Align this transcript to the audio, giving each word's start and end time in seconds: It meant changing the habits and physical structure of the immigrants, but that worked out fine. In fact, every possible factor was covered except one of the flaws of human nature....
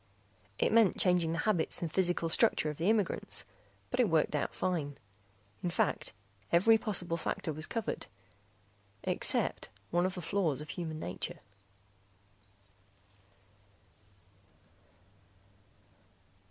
It 0.57 0.71
meant 0.73 0.97
changing 0.97 1.31
the 1.31 1.37
habits 1.45 1.83
and 1.83 1.91
physical 1.91 2.27
structure 2.27 2.71
of 2.71 2.77
the 2.77 2.89
immigrants, 2.89 3.45
but 3.91 3.99
that 3.99 4.07
worked 4.09 4.35
out 4.35 4.51
fine. 4.51 4.97
In 5.61 5.69
fact, 5.69 6.13
every 6.51 6.75
possible 6.79 7.17
factor 7.17 7.53
was 7.53 7.67
covered 7.67 8.07
except 9.03 9.69
one 9.91 10.07
of 10.07 10.15
the 10.15 10.21
flaws 10.23 10.59
of 10.59 10.71
human 10.71 10.99
nature.... 10.99 11.41